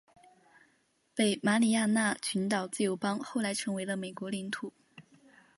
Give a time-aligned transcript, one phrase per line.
[1.13, 4.73] 北马里亚纳群岛自由邦后来成为美国领土。